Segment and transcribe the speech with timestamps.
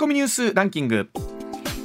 [0.00, 1.10] コミニュースランキング。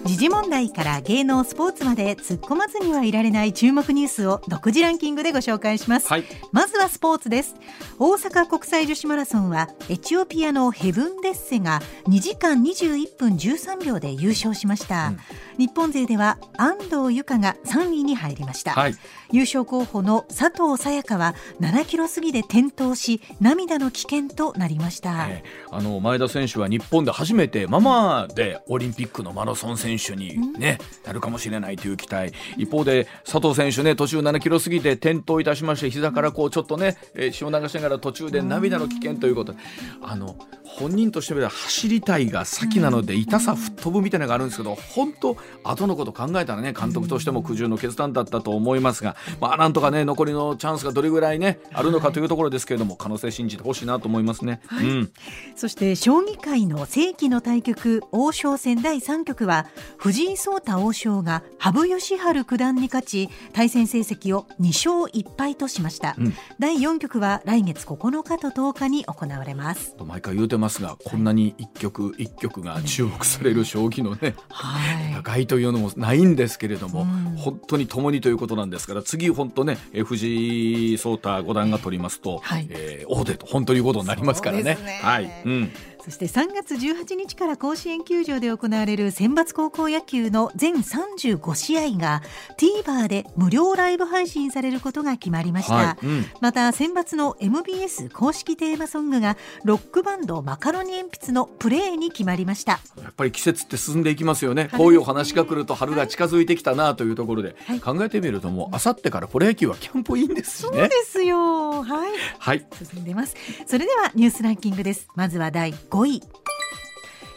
[0.05, 6.23] 時事問題から芸能スポーツまで突っ込まずにはいられない注目ニュースを独自ランキングでご紹介します、はい。
[6.51, 7.55] まずはスポーツです。
[7.97, 15.17] 大阪国際女子マラソンはエチオピアのヘブンデッセが2時間21分13秒で優勝しました、うん。
[15.57, 18.95] 日本勢では安藤友香が3位に入りました、はい。
[19.31, 32.33] 優勝候補の佐藤早香は7キロ過ぎで転倒し涙の危険となりました、えーあの前田選手は日本で初めてママでオリンピックのマラソン選手に、ねなるかもしれないという期待。
[32.57, 39.45] 一方で佐藤選手ね途中7キロ過ぎて転倒いたしまして膝からこうちょっとね、えー血を流しながら途中で涙の危険ということ。
[39.45, 39.53] で
[40.01, 54.59] あの本人としては走りたいが先なので痛さ吹っ飛ぶみたいなのがあるんですけど本当後のこと考えたらね監督としても苦渋の決断だったと思いますが、まあ、なんとかね残りのチャンスがどれぐらいねあるのかというところですけれども可能性信じてほしいなと思いますね。
[54.71, 55.11] うん。
[55.55, 59.67] そして将棋界の世紀の対局王将戦第3局は
[59.97, 66.33] 藤井聡太王将が羽生善治九段に勝ち対戦成績を2勝1敗としました、うん。
[66.59, 69.95] 第4局は来月9日と10日に行われます。
[69.95, 75.19] と毎回言うてますがこんなに一局一局が注目される将棋のねはい。
[75.19, 77.35] 戦いというのもないんですけれども、うん。
[77.37, 82.67] 本当に共にということなんですから次本当ねえ藤井聡太五段が取りますと、はい。
[82.69, 84.63] えー王手と本当にいうことになりますからね。
[84.63, 84.99] ね。
[85.01, 85.71] はい、うん、
[86.05, 92.21] そして3月18日から甲子園球場で行われる選抜高校野球の全35試合が
[92.59, 96.25] TVer で無料ライブ配信されることが決まりました、はい、うん。
[96.41, 102.73] また選抜の MBS 公式テーマソングがロックバンドマカロニ鉛筆のプレイに決まりました。
[103.01, 104.67] やっぱり季節って進んでいきますよね。
[104.69, 107.79] 春こういうお話が来ると春が近づいてきたなというところで、はい。
[107.79, 110.89] 考えてみるともうあさってからプロ野球はキャンプインですしそうねで。
[111.03, 111.81] すよ。
[111.81, 112.11] はい。
[112.37, 112.63] はい。
[112.91, 113.35] 進んでます。
[113.65, 115.07] それではニュースランキングです。
[115.15, 116.21] まずは第5位。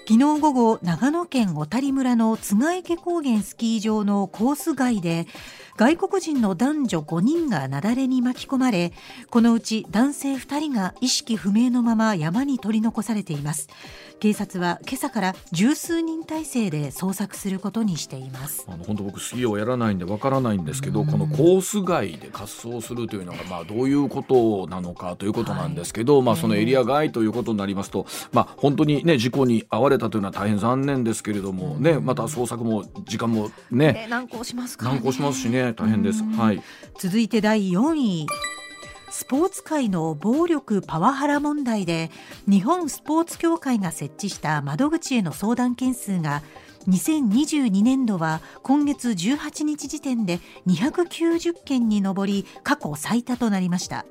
[0.08, 5.26] 昨日午後長野県小谷村の津池高原スキー場のコース外で
[5.76, 8.94] 外国人の男女5人が雪崩に巻き込まれ
[9.28, 13.68] このうち男性2人が意識不明のまま山に取り残されています。
[14.20, 18.66] 警察は今朝から十数人体制で捜索することにしています。
[18.68, 21.06] あの本当僕スキーをやらないんでわからないんですけど、うん。
[21.06, 36.22] このコース外で滑走するというのがまあどういうことなのかということなんですけど、まあそのエリア外ということになりますと、まあ本当にね事故に遭われたというのは大変残念ですけれどもね、また捜索も時間もねね難航しますから、ね、難航しますしね大変です。
[36.22, 36.32] うん。
[36.32, 36.62] はい。
[36.98, 38.26] 続いて第4位
[39.18, 42.12] スポーツ界の暴力パワハラ問題で
[42.48, 46.40] 日本スポーツ協会が設置した窓口への相談件数が
[46.86, 54.06] 2022年度は今月18日時点で290件に上り過去最多となりました。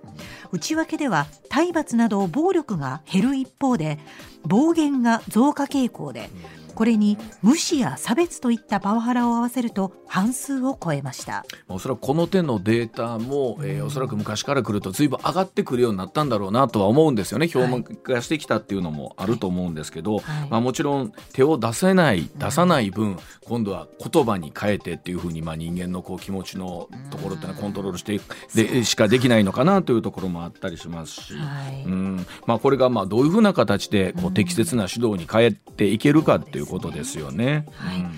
[0.52, 4.00] 内訳では体罰など暴力が減る一方で
[4.44, 6.30] 暴言が増加傾向で
[6.78, 11.44] これに無視や差別といったパワハラを合わせると半数を超えました。
[11.68, 17.50] まあおそらくこの手のデータも、えーおそらく昔から来ると随分上がってくるようになったんだろうなとは思うんですよね。
[17.54, 20.50] 表面化してきたっていうのもあると思うんですけど、はい。
[20.52, 31.34] まあ、もちろん手を出せない出さない分今度は言葉に変えてっていうふうに、まあ、人間のこう気持ちのところっていうのはコントロールしていくでしかできないのかなというところもあったりしますし。
[31.34, 31.84] はい。
[31.86, 32.28] うん。
[32.46, 37.66] まあ、これがまあどういうふうな形でこう適切な指導に変えていけるかっていうことですよね。
[37.74, 38.00] はい。
[38.00, 38.12] うん。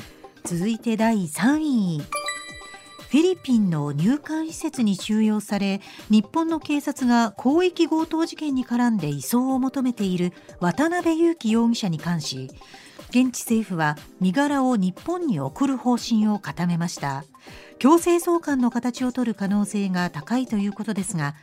[0.44, 2.02] 続いて第3位。
[3.10, 12.52] フィリピンの入管施設に収容され日本の警察が広域強盗事件に絡んで移送を求めている渡辺優樹容疑者に関し
[13.10, 17.26] 現地政府は身柄を日本に送る方針を固めました。
[17.80, 21.34] 強制送還の形を取る可能性が高いということですが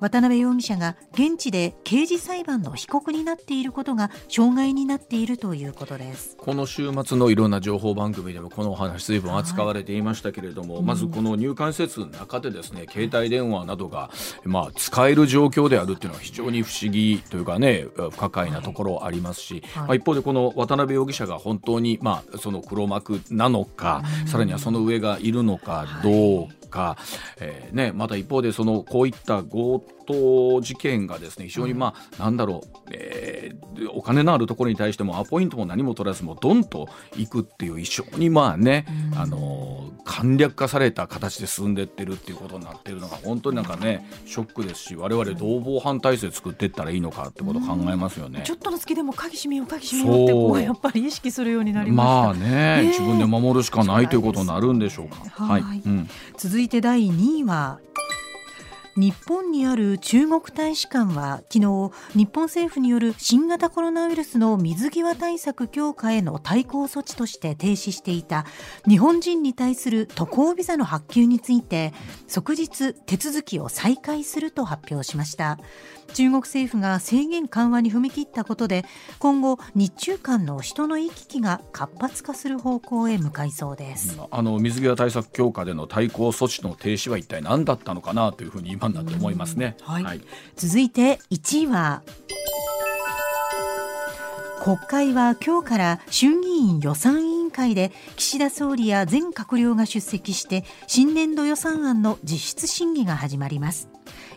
[0.00, 6.36] 渡辺容疑者が現地で刑事裁判の被告になっていることが障害になっているということです。
[6.36, 14.10] この週末のいろんな情報番組でもこのお話随分扱われていましたけれども、まずこの入管施設の中でですね携帯電話などが、
[14.44, 19.86] まあ、使える状況であるっていうのは非常に不思議というかね不可解なところありますし、はい。
[19.86, 26.96] まあ、一方でこの渡辺容疑者が本当に、まあ、その黒幕なのか、さらにはその上がいるのかどうか、
[27.40, 33.56] えーね、また一方でそのこういった強盗事件がですね非常にまあ、なんだろう、えー
[33.92, 48.42] お金のあるところに対してもアポイントも何も取らずもドンと行くっていう非常にまあね、あのー簡略化された形で進んでってるっていうことになってるのが本当になんかねショックですし我々どう防犯体制作っていったらいいのかってことを考えますよね。
[48.46, 55.44] ちょっとの隙でも鍵閉めよう鍵閉めようってこそううやっぱり意識するようになりました、まあねね自分で守るしかないということになるんでしょうか。
[55.44, 55.62] はい。
[55.62, 57.80] うん、続いて第2位は
[58.96, 68.46] 日本にある中国大使館は昨日日本政府による新型コロナウイルスの水際対策強化への対抗措置として停止していた
[68.88, 71.92] 日本人に対する渡航ビザの発給について
[72.26, 75.58] 即日手続きを再開すると発表しました。
[76.14, 78.84] 中国政府が制限緩和に踏み切ったことで
[79.18, 84.18] 今後日中間の人の行き来が活発化する方向へ向かいそうです。
[84.30, 90.20] あの水際対策強化での対抗措置の停止は一体何だったのかなというふうに今になって思いますね、はい、はい、
[90.56, 92.02] 続いて1位は
[94.62, 103.88] 国会は今日から衆議院予算委員会で岸田総理や全閣僚が出席して新年度予算案の実質審議が始まります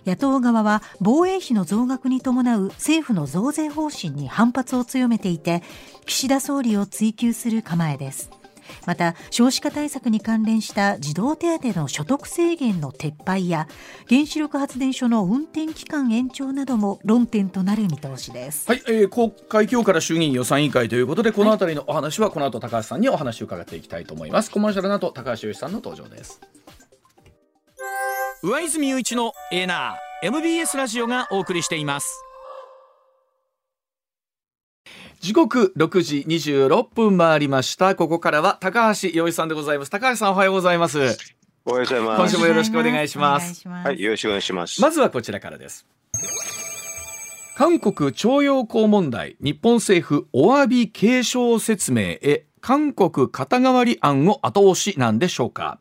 [0.10, 5.62] 野党側は防衛費の増額に伴う政府の増税方針に反発を強めていて
[6.06, 8.32] 岸田総理を追及する構えです。
[8.86, 13.68] また少子化対策に関連した児童手当の所得制限の撤廃や
[14.08, 18.68] 原子力発電所の運転期間延長なども論点となる見通しです。
[18.68, 24.52] はい、えー、国会今日から衆議院予算委員会ということでこのあたりのお話はこの後高橋さんにお話を伺っていきたいと思います。
[24.52, 26.42] コマーシャルの後高橋由さんの登場です。
[28.42, 32.24] 上泉雄一のエーナー MBS ラジオがお送りしています。
[35.20, 37.96] 時刻6時26分回りました。
[37.96, 39.92] ここからは高橋洋一さんでございます。
[39.92, 41.00] 高橋さんおはようございます。
[41.00, 41.16] おはよ
[41.66, 42.20] うございます。
[42.22, 43.68] 今週もよろしくお願いします。
[43.68, 44.82] はいよろしくお願いします。
[44.82, 45.86] まずはこちらからです。
[47.58, 55.78] 韓国徴用工問題日本政府お詫び継承説明へ韓国肩代わり案を後押しなんでしょうか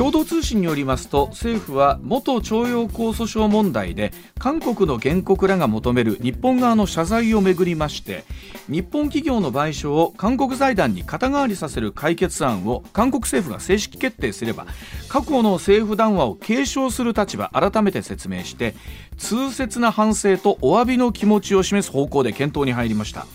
[0.00, 8.24] 共同通信によりますと政府は元徴用工訴訟問題で韓国の原告らが求める日本側の謝罪をめぐりまして
[8.66, 14.64] 日本企業の賠償を韓国財団に肩代わりさせる解決案を韓国政府が正式決定すれば
[15.10, 18.74] 過去の政府談話を継承する立場改めて説明して
[19.18, 23.26] 痛切な反省とお詫びの気持ちを示す方向で検討に入りました。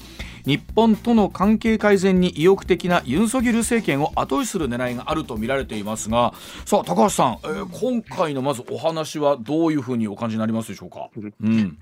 [0.46, 6.34] 日本との関係改善に意欲的なユン・ソギル政権を後押しする狙いがあると見られていますが
[6.66, 11.10] さあ高橋さん、えー、今回のまずお話はどういうふうにお感じになりますでしょうか、
[11.42, 11.78] うん、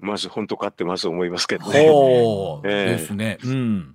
[0.00, 1.84] まず本当かってまず思いますけどね。
[1.84, 3.38] えー、ですね。
[3.44, 3.94] うん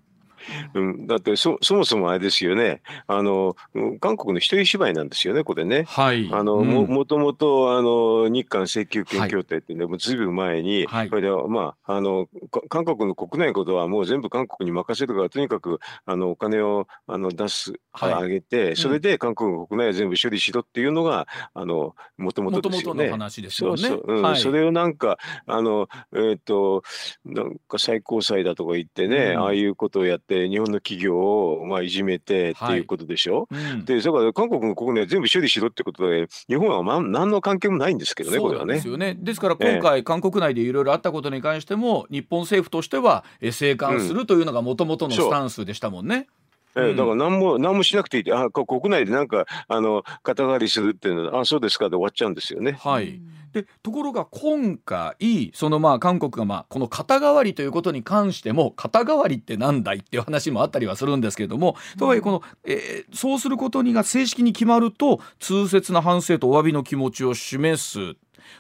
[0.74, 2.82] うん、だってそそもそもあれですよね。
[3.08, 3.56] あの
[4.00, 5.84] 韓国の一人芝居なんですよねこれね。
[5.88, 9.76] はい、あの、うん、ももともとあの日韓請求権協定ってい。
[9.76, 12.28] うのもずいぶん前に、はい、これでまああの
[12.70, 23.10] 韓国の国内のことはもう全部韓国に任せるからとにかくあのお金をあの出す、はい、上げてそれで韓国の国内は全部処理しろっていうのがあのもともとですよね。
[23.10, 23.82] 話ですよね。
[23.82, 24.22] そうそう、うん。
[24.22, 26.84] はい、それをなんかあのえっ、ー、と
[27.26, 33.48] なんか最高裁だとか言ってね、うん、ああいうことをやって日本の企業をまあいじめてっていうことでしょ？
[33.52, 38.76] はいうん、でだから韓国の国内全部処理しろってことで日本はま何の関係もないんですけどねこれはね。
[38.76, 39.16] ですよね。
[39.18, 46.28] ですから今回、えー、韓国内でいろいろあったことに関しても日本政府としては静観するというのがもともとのスタンスでしたもんね。
[46.76, 52.74] えー、だから何も何もしなくていいあ国内でなんかあの肩代わりするっていうのはあそうですかで終わっちゃうんですよね。
[52.74, 53.22] はい、
[53.54, 68.16] でところが今回そのまあ韓国がまあこの肩代わりということに関しても肩代わりってなんだいっていう話もあったりはするんですけれども、とはいえこの、えー、そうすることにが正式に決まると痛切な反省とお詫びの気持ちを示す。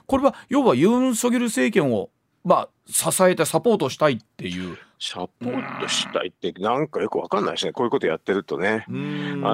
[0.07, 2.09] これは要はユン・ソギル政権を
[2.43, 7.71] まあ支えてサポートしたいっていうサポートしたいってなんかよくわかんないですね。
[7.71, 8.85] こういうことやってるとね。
[8.87, 8.91] あ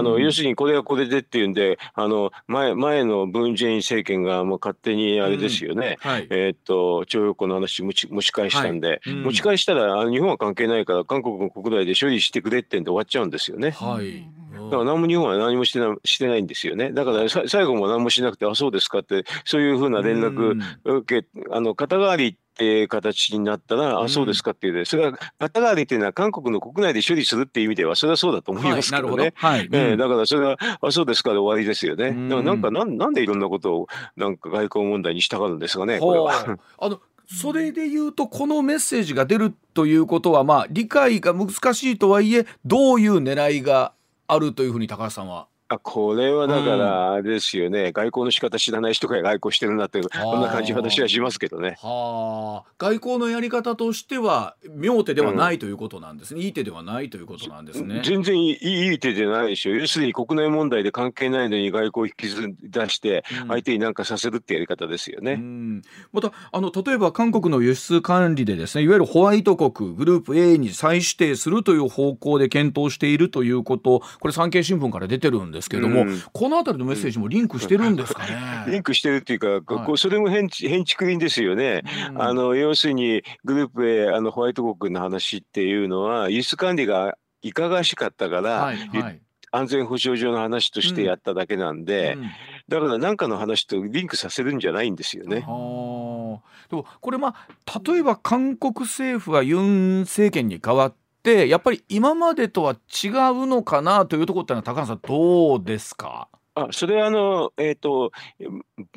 [0.01, 13.71] の要するにこれはこれでっていうんであの前前のムン・ジェイン政権がもう勝手にあれですよね、はい、えー、っと徴用工の話持ち持ち返したんで、はい、持ち返したらあの日本は関係ないから韓国の国内で処理してくれってんで終わっちゃうんですよね。
[13.71, 14.27] はい。
[14.53, 16.91] だから何も日本は何もしてなしてないんですよね。
[16.91, 29.33] だから最後も何もしなくて、あ、そうですかって、そういうふうな連絡受け、あの、肩代わりっていう形になったら、あ、そうですかっていうで、それは肩代わりっていうのは韓国の国内で処理するっていう意味では、それはそうだと思いますけどね。
[29.35, 32.11] はい、えー、だからそれは、あ、そうですかで終わりですよね。
[32.29, 36.57] だからなんかなん、なんでいろんなことを、なんか外交問題にしたがるんですかね、これは。
[36.77, 36.99] あの
[37.33, 43.93] それで言うとこのメッセージが出るということはまあ理解が難しいとはいえどういう狙いが
[44.27, 51.77] あるというふうに高橋さんはあこれはだからあれですよね、うん、外交の仕方知らない人が外交してるなってこんな感じ私はしますけどね。
[51.81, 52.71] はあ。
[52.77, 58.01] 外交のやり方としては妙手ではないということなんですね、うん、いい手ではないということなんですね。
[58.03, 65.33] 全然いいいい手でないでしょ要するに国内問題で関係ないのに外交を引きず出して相手に何かさせるってやり方ですよね。
[65.33, 76.21] うん、またあの例えば韓国の輸出管理でですねいわゆるホワイト国グループ A に再指定するという方向で検討しているということこれ産経新聞から出てるんですですけれども、うん。
[76.33, 78.35] このあたりのメッセージもリンクしてるんですかね。
[78.67, 79.97] リンクしてるっていうか、こはい。
[79.97, 81.83] それも変変築林ですよね。
[82.09, 82.21] うん。
[82.21, 89.21] あの要するにグループ A あのホワイト国の話っていうのは輸出管理がいかがわしかったから、はいはい。
[89.53, 92.23] 安全保障上の話としてやっただけなんで、うん。
[92.69, 95.43] だから何かの話とリンクさせるんじゃないんですよね。
[95.45, 106.27] はあでもこれまあ例えば韓国政府がユン政権に代わってやっぱり今までとは違うのかなというところってのは高野さんどうですか？
[106.53, 108.11] あそれはあの、えっと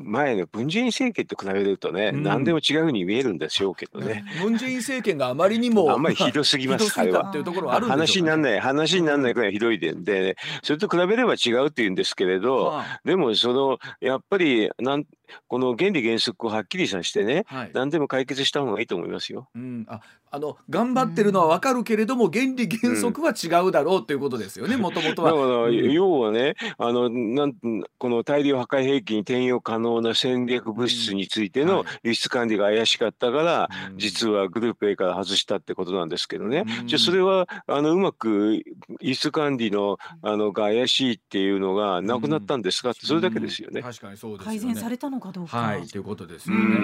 [0.02, 2.22] 前の文在寅政権と比べるとね、うん。
[2.24, 4.24] 何でも違うふうに見えるんでしょうけどね。
[4.42, 15.04] ムン・ジェイン政権があまりにも あんまりひどすぎます ひどすぎたっていうところは話にならない話にならないくらいひどいでで、ね、それと比べれば違うって言うんですけれど、はでもそのやっぱりなん
[15.48, 17.70] この原理原則をはっきりさせてねいはい。
[17.74, 19.48] 何でも解決した方がいいと思いますよ。
[19.54, 20.00] うん、あ
[20.30, 25.30] あの頑張ってるのはわかるけれども原理原則は違うだろうということですよねもともとは。
[25.30, 25.92] だから、うん。
[25.92, 27.54] 要はねあのなん
[27.98, 33.98] この大量破壊兵器に転用可能な戦略物質についての輸出管理が怪しかったから、うん。
[33.98, 36.86] 実はグループ A から外したってことなんですけどね、うん。
[36.88, 38.62] じゃあそれはあのうまく
[39.00, 43.82] 輸出管理のあのが怪しいっていうのがなくなったんですかってそれだけですよね。
[43.82, 44.58] 確かにそうですよね。
[44.58, 45.56] 改善されたのかどうか。
[45.58, 46.60] はい、ということですよね。
[46.62, 46.74] ううん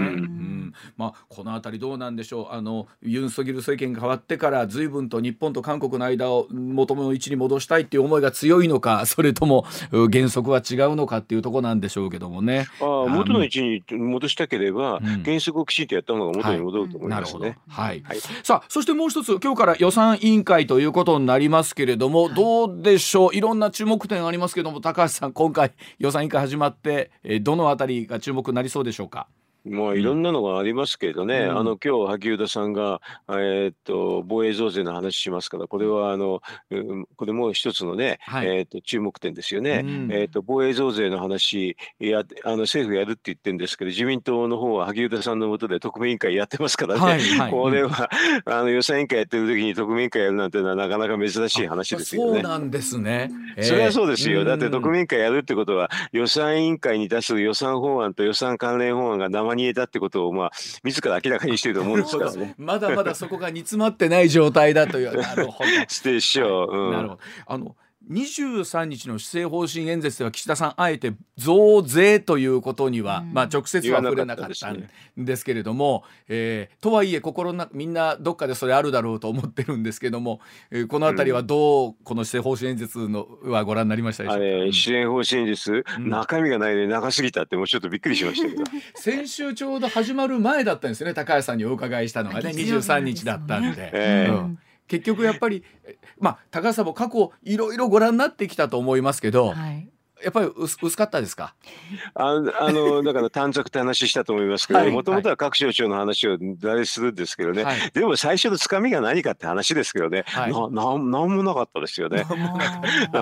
[0.71, 2.55] ん、まあこのあたりどうなんでしょう。
[2.55, 12.67] あのユンソギル政権が変わってから随分と日本と韓国の間を元の位置に戻したいっていう思いが強いのか、 それともう原則は違うのかっていうところなんでしょうけどもね。
[12.81, 17.59] ああ元の位置に戻したければ、うん原則をきちんとやった方が元に戻ると思いなるほどますね。。
[17.69, 18.03] はい。
[18.05, 23.37] はいさあそしてもう一つ今日から予算委員会ということになりますけれども、どうでしょう？
[23.37, 29.29] いろんな注目点ありますけども高橋さん今回予算委員会始まって、えーどのあたりが注目になりそうでしょうか？
[29.65, 30.23] まあいろん。
[30.23, 31.59] なのがありますけどね、うん。
[31.59, 38.47] あの今日萩生田さんが、えーっと防衛増税の話しますからこれはあの、うんこれも一つのね、はい。
[38.47, 39.83] えーっと注目点ですよね。
[39.85, 40.13] うん。
[40.13, 47.51] えーっと防衛増税の話やあの政府やるって言ってるんですけど自民党の方は萩生田さんの下で特命委員会やってますからね、はいはい。
[47.51, 48.11] これは
[48.45, 52.43] あの予算委員会やってる時に特命委員会やるなんていうのはなかなか珍しい話ですよね。
[52.43, 53.31] そうなんですね。
[53.61, 54.45] それはそうですよ。
[54.45, 60.51] だって特うん命委員会やるってことは、予算委員会に出す予算法案と予算関連法案が生煮えだってことを、まあ、
[60.85, 62.55] 自ら明らかにしてると思うんですからね。
[62.59, 65.17] まだまだそこが煮詰まってない状態だという。
[65.17, 65.71] なるほど。
[65.89, 66.77] してでしょう。
[66.77, 67.21] うんなるほど。
[67.47, 67.77] あの
[68.11, 73.33] 23日の施政方針演説では岸田さんあえて増税ということには、うん。
[73.33, 80.41] まあ直接は触れなかったんですけれども、えーとはいえ心の中みんなどっかでそれあるだろうと思ってるんですけども、
[80.71, 84.45] えーこのあたりはどうこの施政方針演説のはご覧になりましたでしょうか？
[84.45, 86.09] あれ、支援方針です、うん。
[86.11, 88.65] 中身がないで長すぎたって、もうちょっとびっくりしましたけど。
[88.97, 93.91] 先週ちょうど始まる前だったんですよね高橋さんにお伺いしたのがね23月曜日だったんで。
[93.93, 94.31] ええ。
[94.31, 94.59] うん
[94.91, 99.89] 結局やっぱりえまあ高橋さんも過去いろいろご覧になってきたと思いますけど、はい。
[100.23, 101.55] やっぱり薄薄かったですか？
[102.13, 107.65] ああの、だから短冊って話したと思いますけど、はいもともとは各省庁の話を誰するんですけどね。
[107.65, 107.91] はい。
[107.95, 112.27] でも最初のつかみが何かって話ですけどね、はいななんなんもなかったですよね。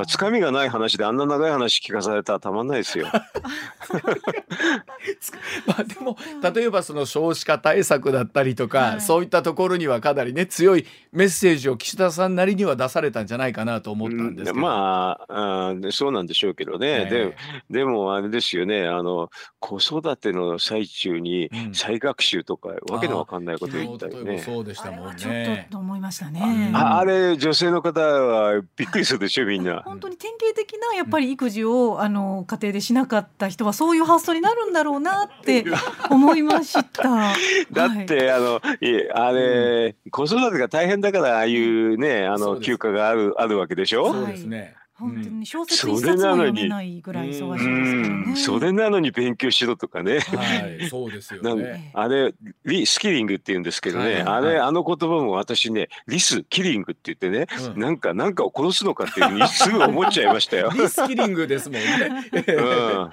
[0.09, 3.07] つかみがない話であんな長い話聞かされたらたまんないですよ。
[5.67, 6.17] まあでも
[6.55, 14.57] 例えばその少子化対策だったりとか、はいそういったところにはかなりね強いメッセージを岸田さんなりには出されたんじゃないかなと思ったんですけど。
[14.57, 17.35] うんまああーそうなんでしょうけどね、え
[17.71, 24.39] ででもあれですよねあの子育ての最中にうん再学習とか、わけのわかんないこと昨言ったりね。
[24.39, 25.77] そうでしたもんあれはちょっねと。
[25.77, 26.73] と思いましたね。
[26.75, 29.83] ああれ女性の方はびっくりするでしょみんな。
[29.85, 35.65] 本当に典型的なやっぱり育児をあの家庭でしなかった人はそういう発想になるんだろうなって
[36.11, 37.03] 思いました。
[37.73, 44.13] だって、あのいえあれ、子育てが大変だからああいうねあの休暇があるあるわけでしょ？
[44.13, 44.75] そうですね。
[44.99, 47.71] 本当うんに小説一冊も読めないぐらい忙しいですからう
[48.11, 48.37] んね。
[48.37, 50.19] それなのに勉強しろとかね。
[50.19, 51.93] はい、そうですよね。
[51.95, 60.71] あれリスキリングって言うんですけどね、はいあれ、はいあの言葉も私ねリスキリングって言ってね、うんなんかなんかを殺すのかっていうふうにすぐ思っちゃいましたよ。
[60.75, 62.45] リスキリングですもんね。
[62.49, 63.11] うん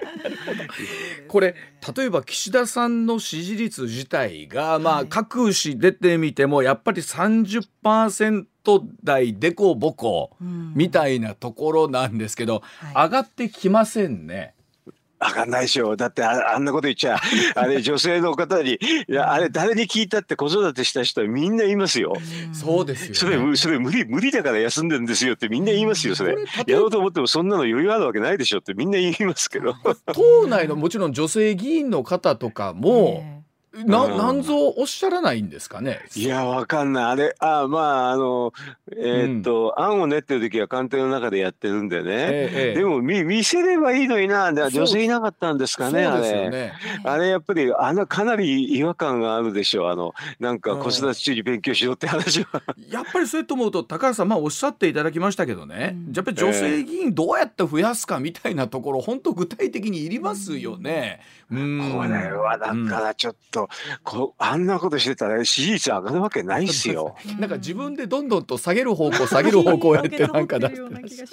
[1.28, 1.54] これ
[1.96, 8.46] 例えば岸田さんの支持率自体が、まあ各紙出てみてもやっぱり30%
[9.02, 10.72] 台でこぼこうん。
[10.74, 13.06] みたいなところなんですけど、はい。
[13.06, 14.54] 上がってきませんね。
[15.18, 15.96] 上がんないでしょ。
[15.96, 17.18] だってああんなこと言っちゃ
[17.56, 22.14] あれ女性の方にいやあれ誰に聞いたって子育てした人はみんな言いますよ。
[22.52, 23.50] そうですそよね。
[23.50, 26.14] れそれ無理無理だから休んでるんですよってみんな言いますよ。
[26.14, 29.74] それやろうと思ってもそんなの余裕あるわけないでしょってみんな言いますけど。
[30.12, 33.35] 党内のもちろん女性議員の方とかも、 え
[33.84, 36.00] な、うんなんぞおっしゃらないんですかね？
[36.14, 37.04] いや、わかんない。
[37.04, 37.78] あれ、あ、ま
[38.08, 38.52] あ、あの、
[38.96, 42.10] えーっと、案を練ってる時は官邸の中でやってるんでね。
[42.10, 44.52] ええええでも、見、見せればいいのにな。
[44.52, 46.50] 女性いなかったんですかね、あれ。
[46.50, 46.72] ね。
[47.04, 52.62] あれやっぱりあのかなり違和感があるでしょうあのなんかうん子育て中に勉強しろって話は。
[52.88, 61.20] やっぱりそうやって思うと高橋さんまあおっしゃっていただきましたけどね、うんやっぱり女性議員どうやって増やすかみたいなところ本当具体的にいりますよね。
[61.50, 63.65] うんこれはだからちょっと、
[64.02, 67.16] こうあんなことしてたら支持率上がるわけないっすよ。
[67.38, 71.26] なんか自分でどんどんと下げる方向下げる方向やってなんか出して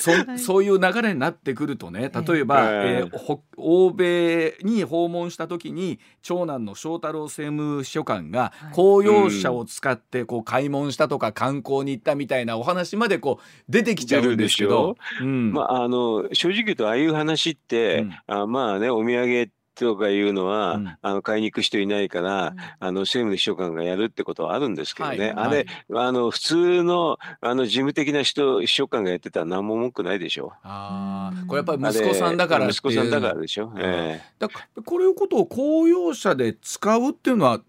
[0.00, 8.72] そ そういう流れになってくるとね例えば、えええーほ欧米に訪問した時に長男の翔太郎政務秘書官がはい。
[8.72, 14.96] 公用車を使ってこう買い物したとか観光に行ったみたいなお話までこう出てきちゃうんですけど。
[15.20, 15.52] うん。
[15.52, 18.14] まああの正直言うとああいう話って、うん。
[18.26, 20.88] あまあねお土産とかいうのは、うん。
[21.00, 30.52] あの買いに行く人いないから、あの政務の秘書官がやるってことはあるんですけどね、はいあれ、あの普通のあの事務的な人秘書官がやってたら何も文句ないでしょ。
[30.62, 33.72] あうんーこれやっぱり息子さんだから息子さんだからでしょ。
[33.78, 34.32] ええ。
[34.38, 37.62] だからこれいうことを公用車で使うっていうのはう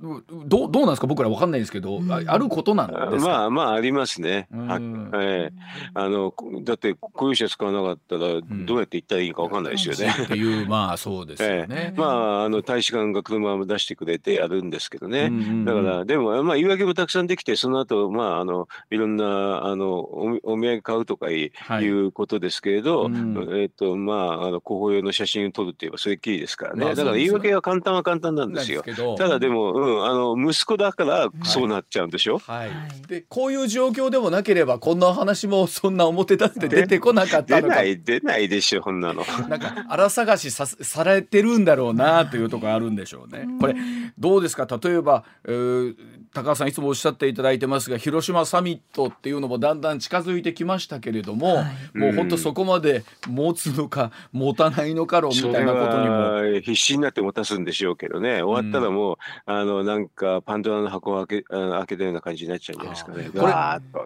[0.45, 1.07] どうどうなんですか？
[1.07, 2.11] 僕らわかんないんですけど、うん。
[2.11, 4.47] ああることなんですか、まあまあありますね。
[4.51, 5.11] はうん。
[5.15, 5.53] ええ。
[5.93, 10.13] あのこだって公用車使わなかったらどうやって行ったらいいかわかんないですよね。
[10.23, 11.93] っていうまあそうですよね。
[11.99, 12.05] ま
[12.41, 15.25] ああの大使館が車を出してくれてやるんですけどね。
[15.25, 26.85] うんうんうんだからでもまあ言い訳もたくさんできてその後まああのいろんなあのおお土産買うとかい,、はいうことですけれど、うんえっ、とまああの広報用の写真を撮るって言えばそれっきりですからね。
[26.85, 28.81] まあだから言い訳は簡単は簡単なんですよ。
[28.81, 32.39] けどただでも、うん、あの息子だからそうなっちゃうんでしょ？
[32.39, 39.23] はいはいでこういう状況でもなければこんな話もそんな表立って出てこなかったのか出ない出ないでしょこんなの。
[39.47, 43.47] なんか荒探しさされてるんだろうなというところあるんでしょうね。
[43.59, 43.75] これ
[44.17, 44.67] どうですか？
[44.81, 45.95] 例えば、えー
[46.33, 51.97] 高橋さんいつもおっしゃっていただいてますが広島サミットっていうのもだんだん近づいてきましたけれども、はい。
[51.97, 56.13] もう本当そこまで持つのか持たないのか論みそれたいなことにも。
[56.13, 58.41] は必死になって持たすんでしょうけどね。
[58.41, 63.29] 終わったらもう、あのなんかパンドラの箱を開け開けたような感じになっちゃうんじゃないですかね。
[63.33, 63.47] こ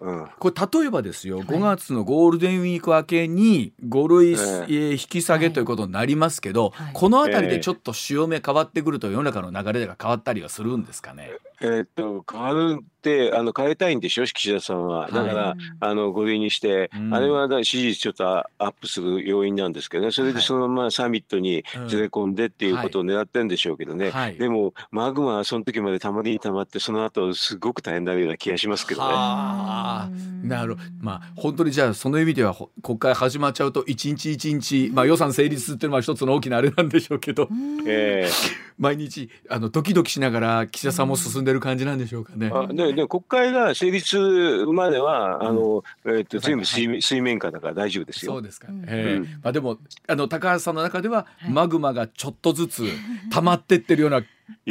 [0.00, 0.28] うん。
[0.38, 4.36] これ例えばですよ5月のゴールデンウィーク明けに5類、ええ。
[4.36, 6.92] ー引き下げということになりますけど、はい。
[6.94, 11.30] この辺りでちょっと潮目変わってくると世の中の流れが変わったりはするんですかね？
[11.60, 14.24] えーっと変わるってあの変えたいんでしょ？
[14.24, 15.10] 岸田さんは。
[15.10, 17.14] だから、はいあの5類にして、うん。
[17.14, 20.10] あれはだ支持率ちょっとアップする要因なんですけどね。
[20.10, 21.88] それはいでそのままサミットにうん。
[21.88, 24.36] 連れ込んでっていうことを狙ってるんでしょうけどね、はい。
[24.36, 29.12] でもマグマはその時までたまりにたまってその後すごく大変になるような気がしますけどね。
[29.12, 30.10] はあ。
[30.42, 37.48] なるまあ本当にじゃあその意味ではほ国会始まっちゃうと一日一日、まあ、予算成立っていうのは一つの大きなあれなんでしょうけど。
[37.86, 38.30] え
[38.78, 42.50] 毎日あのドキドキしながら岸田さんも進んでる感じなんでしょうかね。
[42.52, 47.02] あでで国会が成立までは、あのえっと全部はい。
[47.02, 48.32] 水面下だから大丈夫ですよ。
[48.32, 48.84] そうですか、うん。
[48.86, 49.22] ええうん。
[49.42, 51.50] まあ、でもあの高橋さんの中では、はい。
[51.50, 52.84] マグマがちょっとずつ
[53.30, 54.22] 溜まってってるような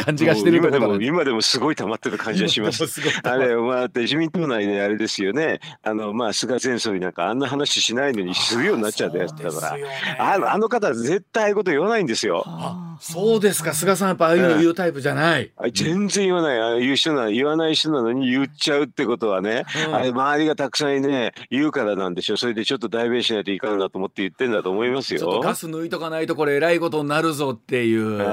[0.04, 2.88] 感じがしてると今でも今でもすごい溜まってる感じがします。
[2.88, 5.60] すごいあれ、まあ、だって自民党内であれですよね。
[5.84, 9.78] あの、まあ、菅前総理なんかあんな話しないのにするようになっちゃったやつだか
[10.18, 10.34] ら。
[10.34, 12.44] あの、あの方は絶対ああいうこと言わないんですよ。
[12.46, 15.52] あそうですか菅さんやっぱああいうの言うタイプじゃない。
[15.58, 16.60] あ全然言わない。
[16.60, 22.38] ああいう人な言わない人なのに言っちゃうってことはね、うんあれ周りがたくさんね、言うからなんでしょ。
[22.38, 25.20] それでちょっと代弁しないといかんなと思って言ってんだと思いますよ。
[25.20, 28.22] ちょっとガス抜いとかないとこれえらいことになるぞっていう。
[28.22, 28.26] え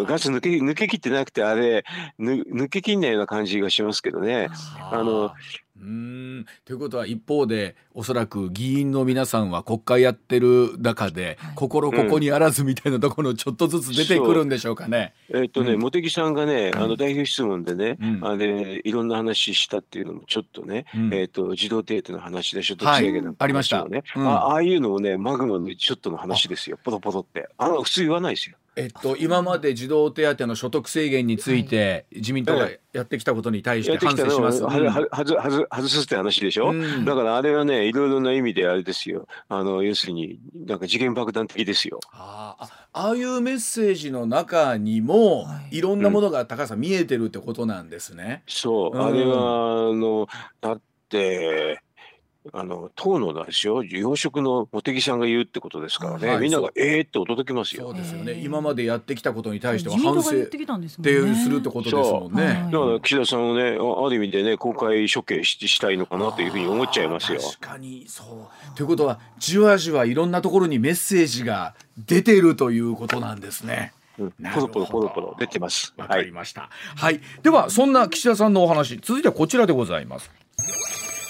[0.00, 1.84] ーガス抜け抜け切ってなくてあれ
[2.18, 4.48] ぬ抜け切んないような感じがしますけどね。
[4.90, 5.32] あの
[5.80, 6.46] うーん。
[6.64, 15.14] ということは一方でおそらく議員の皆さんは国会やってる中で、心ここにあらずみたいなところちょっとずつ出てくるんでしょうかね。
[15.32, 15.80] えっとね、うん。
[15.80, 18.20] 茂木さんがね、あの代表質問でね、うん。
[18.22, 21.14] あれいろんな話したっていうのもちょっとね、うん。
[21.14, 24.28] えっと児童手当の話で所得はい制限のありましたね、うん。
[24.28, 27.48] あああいうのをねマグマのちょっとの話ですよポロポロって。
[27.56, 28.56] あの普通言わないですよ。
[28.76, 34.62] えっと、今まで児童手当の所得制限について自民党がやってきたことに対して反省します。
[34.62, 37.04] はははずはず外すって話でしょ、うん。
[37.04, 39.28] だからあれはねいろいろな意味であれですよ。
[39.48, 42.00] あの要するになんか次元爆弾的ですよ。
[42.12, 45.78] あーあああいうメッセージの中にも、はい。
[45.78, 48.42] い、ろんなものが高橋さん見えてるってことなんですね。
[48.48, 50.26] そう、うんあれはあの
[50.60, 51.80] だって
[52.54, 57.88] あの党のですよ養殖の茂木さんが言うってことですからね、はいみんながええって驚きますよ。
[57.88, 58.32] そうですよね。
[58.32, 62.44] 今までやってきたことに対しては反省ってきたんでするってことですもんね。
[62.44, 67.40] はいだから岸田さんをねあある意味でね公開処刑ししたいのかなというふうに思っちゃいますよ。
[67.40, 68.76] 確かにそう。
[68.76, 73.92] ということはじわじわいろんなところにメッセージが出てるということなんですね。
[74.18, 75.92] うん、ポロポロポロポロ出てます。
[75.98, 76.70] わかりました。
[76.70, 80.30] はい、ではそんな岸田さんのお話、続いてはこちらでございます。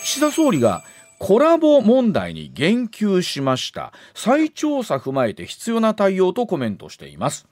[0.03, 0.85] 岸田総理が
[1.21, 3.93] コラボ問題に言及しました。
[4.15, 7.47] 再調査踏まえて必要な対応とコメントしています。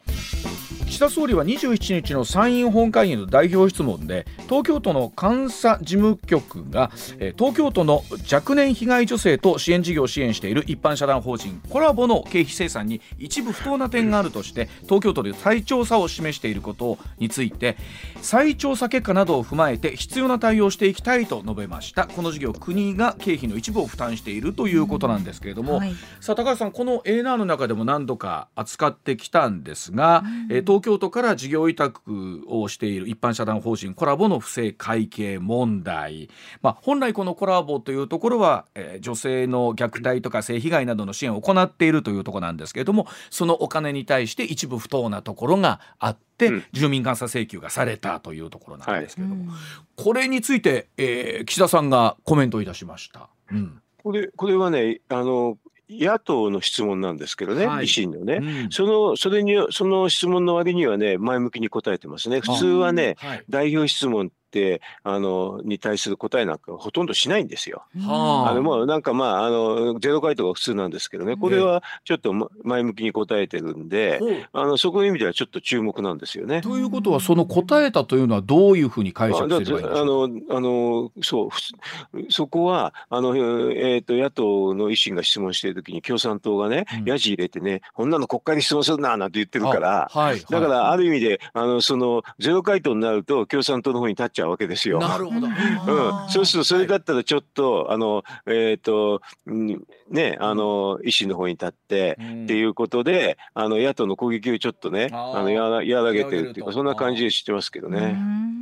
[0.98, 17.76] 岸田総理は27日の参院本会議の代表質問で東京都の監査事務局がえー東京都の若年被害女性と支援事業を支援している一般社団法人コラボの経費精算に一部不当な点があるとして東京都で再調査を示していることについて
[18.20, 22.08] 再調査結果などを踏まえて必要な対応をしていきたいと述べました。
[22.08, 25.94] この事業国が経費の一部を負担しているということなんですけれども、はい。
[26.20, 36.30] さあ高橋さんこの A ナーの中でも何度か扱ってきたんですが、えー東京都から事業委託をしている一般社団法人コラボの不正会計問題、
[36.62, 46.64] まあ、本来このコラボというところは、えー女性の虐待とか性被害などの支援を行っているというところなんですけれどもそのお金に対して一部不当なところがあって、うん。
[46.72, 49.50] 住民監査請求がされたというところなんですけれども、うん
[49.96, 53.28] これについて、えー岸田さんがコメントいたしました。
[53.50, 53.82] うん。
[54.02, 55.58] これこれはねあの
[55.90, 58.40] 野党の質問なんですけどね、はい維新のね。
[58.42, 62.40] うんそのそれにその質問の割にはね前向きに答えてますね。
[62.40, 67.84] 普通はねはい代表質問ってあのに対する答えなんかほとんどしないんですよ。
[68.00, 68.50] はあ。
[68.50, 71.36] あのもうなんかまああのゼロ回答が普通なんですけどね。
[71.36, 76.62] これはちょっとま前向きに答えてるんであのそこの意味ではちょっと注目なんですよね。
[76.62, 87.04] ということはその答えたというのはどういうふうに解釈すればいいんでしあょうのあのそうそこはあの、えー、と野党の維新が質問している時に共産党がね、うん。
[87.04, 90.08] やじ入れてねこんなの国会に質問するななんて言ってるから。
[90.12, 94.98] あはい、だからはある意味であのそのゼロ回答になると共産党の方に立っちゃうわけですよ。
[94.98, 102.44] い、なるほど、うん、そうするとそれだったらちょっと、あのえっ、と、うんねあの維新の方に立って、うん。
[102.44, 108.16] っていうことであの野党の攻撃をちょっとねあのやら和らげてるっていうかそんな感じで知ってますけどね。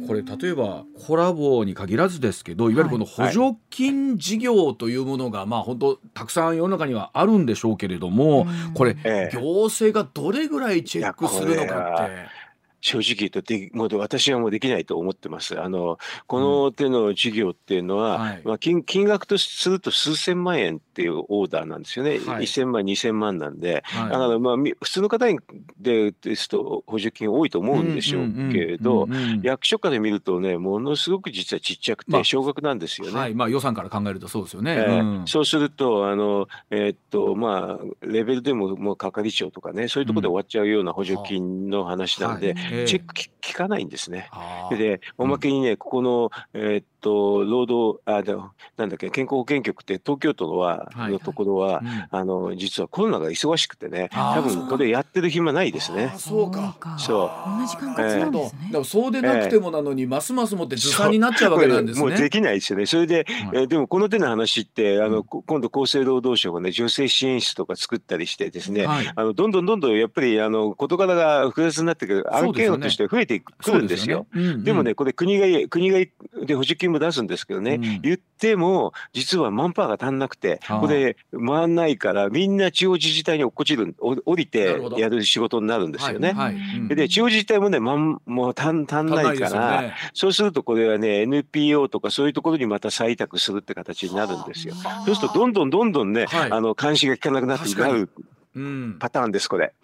[0.07, 8.75] これ例えばコラボに限らずですけどいわゆるこの補助金事業というものが、まあ本当たくさん世の中にはあるんでしょうけれども、うん。
[8.75, 9.37] これええ。
[9.37, 12.46] 行政がどれぐらいチェックするのかって。
[12.87, 15.61] 正直言うとでもう私はもうできないと思ってます。
[15.61, 18.43] あのこの手の事業っていうのは、はい。
[18.45, 22.45] まあ、金金額とすると数千万円っていうオーダーなんですよね、はい。
[22.45, 24.11] 1000万2000万なんで、はい。
[24.11, 25.41] だからまあみ普通の方に
[25.81, 33.19] でですと補助金多いと思うんでしょうけれど、うんうんうんうん役所から見るとねものすごく実はちっちゃくまあて少額なんですよね。
[33.19, 33.35] はい。
[33.35, 34.73] まあ、予算から考えるとそうですよね。
[34.73, 35.01] ええ。
[35.01, 35.27] うん。
[35.27, 42.65] そうするとあの、えーっとまあ、レベルでももう係長とかねそういうところで終わっちゃうような補助金の話なんで、はい。
[42.73, 44.29] ええチェックき効かないんですね。
[44.71, 52.07] でおまけにね、ここの、えーっと労働あでもなんだっけ健康保険局って東京都のは、はいのところは、うん。
[52.11, 56.11] あの実はコロナが忙しくてね多分これやってる暇ないですね。
[56.15, 56.19] あ。
[56.19, 56.77] そうか。
[56.99, 58.61] そう同じ感覚なんですね。
[58.67, 62.05] だからそうでなくてもなのに、ますますもってずさんになっちゃうわけなんですね。
[62.05, 62.87] もうできないですよね。
[62.87, 63.25] それで、はい。
[63.27, 65.25] えーでもこの手の話ってあの、うん。
[65.25, 69.13] こ今度厚生労働省がね女性支援室とか作ったりしてですね、はい。
[69.15, 72.35] あのどんどんどんどんやっぱりあの事柄が複雑になってくる。
[72.35, 74.27] 案そとして増えてくるんですよ。
[74.33, 74.49] そうね。
[74.49, 74.65] うんうん。
[74.65, 75.99] でもね、これ国が、国が
[76.45, 78.03] で補助金も出すんですけどね、うん。
[78.03, 86.33] 言っても、実はマンパワーが足んなくて、これ、回んないから、みんな地方自治体に落っこちる、お降りなてやる仕事になるんですよね。
[86.33, 86.55] はい。
[86.55, 86.79] はい。
[86.79, 86.89] うん。
[86.89, 89.95] で、地方自治体もね、まんもう足ん足んないから、ね。
[90.15, 94.75] そうするとこれはね、NPO とかそういうところにまた再委託するって形になるんですよ。
[95.05, 96.51] そうすると、どんどんどんどんね、はい。
[96.51, 98.09] あの監視が効かなくなってなる
[98.55, 98.97] うん。
[98.99, 99.75] パターンです、これ。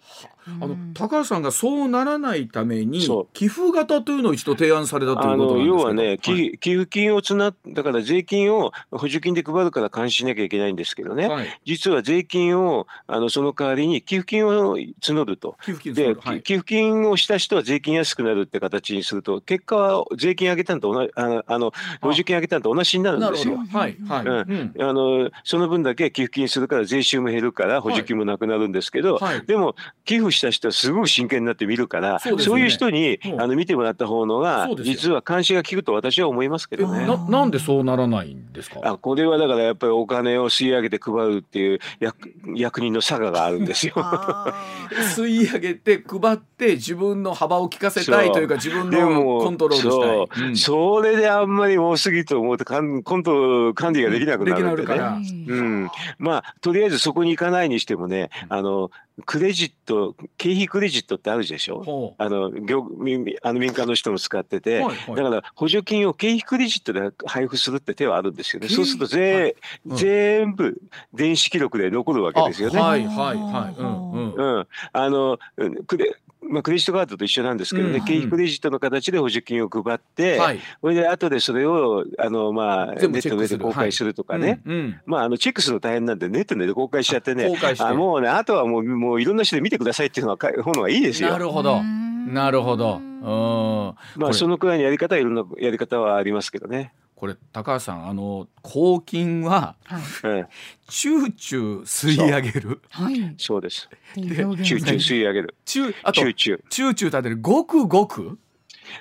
[0.61, 5.73] あの高橋さんがそうならないために寄付型というのを一度提案されたといあうことなんですけど。
[5.73, 11.47] の要はね、はい寄寄付金をつな、だから税金を補助金で配るから監視しなきゃいけないんですけどね、はい。
[11.65, 15.57] 実は税金をあのその代わりに寄付金を募ると。
[15.65, 16.41] 寄付金で、はい。
[16.41, 23.55] 寄付金をした人は税金安くなるって形にすると、結果は税金上げたのと同じ、あの、あの補助金上げたのと同じになるんですよ。
[23.55, 23.61] うん。
[23.61, 24.73] うん。
[24.79, 29.45] あのその分だけ寄付金するから税収も減るから補助金もなくなるんですけど、はい。
[29.45, 29.75] でも
[30.05, 37.05] 寄付した人はすごく真剣になって見るからそうねいう人に、うんあの見てもらった方のが実は監視が効くと私は思いますけどね。
[37.05, 43.93] ななんでそうならないんですかあこれはだからやっぱりお金を吸い上げて配るっていう役役人の差ががあるんですよ。
[43.95, 54.85] 吸い上げて配って自分の幅を利かせたいというか自分のコントロールしたいそう、んそれであんまり多すぎと思うとかんコント管理ができなくなるんでね。
[54.85, 58.91] できなくなるからうん、まあとりあえずそこに行かないにしてもね、あの
[59.25, 61.83] クレジット経費クレジットってあるでしょ？
[61.83, 65.15] ほあの業民あの民間の人も使ってて、はいはい。
[65.15, 68.69] だから補助金を経費クレジットで配布するって手はあるんですよね。
[68.69, 69.55] そうするとぜ、はい。
[69.87, 69.97] うん。
[69.97, 70.81] 全部
[71.13, 72.79] 電子記録で残るわけあですよね。
[72.79, 73.79] はいはいはい。
[73.79, 74.33] うんうん。
[74.33, 76.15] うん、あのうんクレ
[76.49, 80.59] まあ、クレジットカードと一緒なんですけどね、うん経費クレジットの形で補助金を配って、はい。
[80.81, 84.61] それで後でそれをあの、まあ、ネットの上で公開するとかね、
[85.05, 87.85] まあ、あのチェックするの大変なんでネットの上で公開しちゃってね公開して。
[87.85, 91.29] あもうねあとはもうもういろんな人で見てくださいっていうのはか方がいいですよ。
[91.29, 91.81] なるほど。
[91.81, 92.97] なるほど。
[92.97, 94.21] うん。
[94.21, 96.93] まあそのくらいのやり方はいろんなやり方はありますけどね。
[97.23, 100.45] これ高橋さんあの公金ははいええ、
[100.89, 103.87] チューチュー吸い上げるはいそうです。
[104.11, 105.55] っていう表現チューチュー吸い上げる。
[105.63, 106.61] チューあとチューチュー。
[106.69, 108.39] チューチュー立てるごくごく？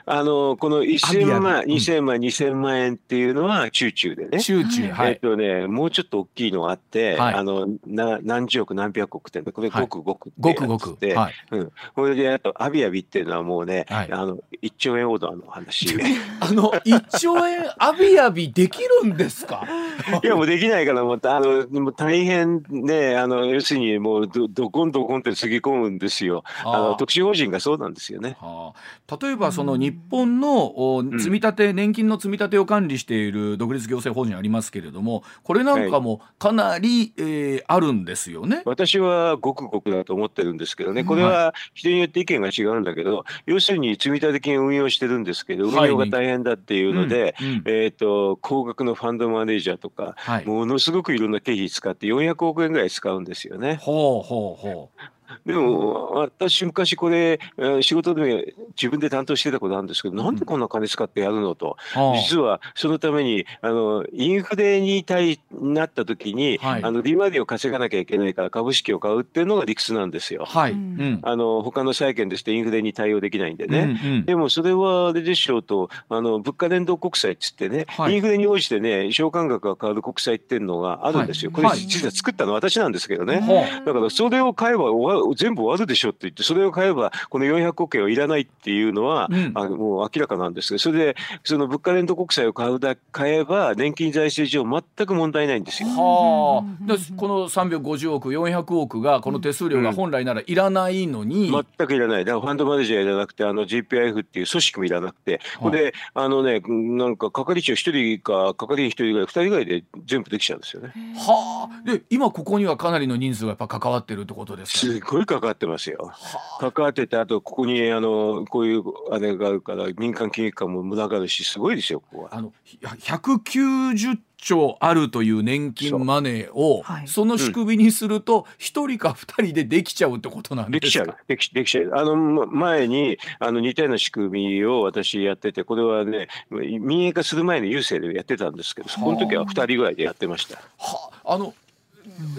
[0.07, 1.79] あのこのアビ1000万アビうん。
[1.79, 4.40] 2000万2000万円っていうのはチューチューでね。
[4.40, 5.12] チューチューはい。
[5.12, 7.35] えっとね、もうちょっと大きいのがあって、はい。
[7.35, 9.83] あのな何十億何百億ってこれはい。
[9.83, 11.35] ごくごくってごくごくはい。
[11.51, 14.12] うん、これであとアビアビっていうのはもうね、はい。
[14.12, 15.87] あの1兆円オーダーの話。
[15.87, 15.99] い
[16.40, 19.66] あの一兆円 アビアビできるんですか？
[20.23, 26.45] やもうできないからもうあのもう大変ねあの要するにもうどどこんどこんってつぎ込むんですよ。
[26.64, 28.37] あの特殊法人がそうなんですよね。
[28.40, 28.73] は
[29.09, 38.62] あ、例えばその日本のお積み立て、年金の積み立てを管理している独立行政法人ありますけれどもこれなんかもかなり、えーあるんですよね。
[38.64, 45.90] 私はごくごくだと思ってるんですけどね、これは人によって意見が違うんだけど、要するに積立金を運用してるんですけど、運はい。
[45.90, 47.46] 用が大変だっていうので、うん。
[47.46, 47.62] うん。
[47.66, 53.76] えー、と高額のファンドマネージャーとか、はい、ものすごくいろんな経費使って400億円ぐらい使うんですよね。
[53.76, 54.90] ほうほうほ
[55.47, 61.99] でも私昔これえー仕事で自分で担当してたことあるんですけど、なんでこんな金使ってやるのと、う。
[61.99, 66.83] はあ実はそのためにあのインフレに対なった時に、はい。
[66.85, 70.45] あの利回りを稼がなきゃいけないから株式を買うっていうのが理屈なんですよ。
[70.47, 70.77] はい、
[71.23, 73.99] あの他の債券ですとインフレに対応できないんでね。
[74.03, 74.25] うんうん。
[74.25, 78.14] でもそれはあれでしょうとあの物価連動国債っつってね、はい。
[78.14, 89.52] インフレに応じてね償還額が変わる国債っていうのがあるんですよ、これ実は作ったの私なんですけどね、ほだからそれを買えば終わ全部終わるでしょって言ってそれを買えばこの400億円はいらないっていうのは、うん。
[89.54, 94.64] あのもう明らかなんですけどそれでその物価連動国債を買うだ買えば年金財政上
[94.96, 95.88] 全く問題ないんですよ。
[95.88, 102.24] はあ、でこの350億400億がこの手数料が本来ならいらないのに、全くいらない。
[102.24, 110.92] だからファンドマネージャーいらなくて、あの GPIF っていう組織もいらなくて、これで、あのね、なんか係長一人か係員一人ぐらい、二人ぐらいで全部できちゃうんですよね。
[111.16, 111.90] はあ。
[111.90, 116.12] で今ここにはかなりの人数がやっぱ関わってるってことですかすごい関わってますよ。
[116.61, 122.31] 関わってて、あとここにあのこういうあれがあるから、民間金融機関も群がるし、すごいですよ、ここは。
[122.33, 131.22] あのひ190兆あるという年金マネーをはいその仕組みにすると一人か二人でできちゃうってことなんできちゃうですか。
[131.29, 131.92] できできちゃう。
[131.94, 140.57] あのま前にあの似たような仕組みを私やってて、これはね、民営化する前の郵政でやってたんですけど、そこの時は二人ぐらいでやってました。
[140.79, 141.55] はあの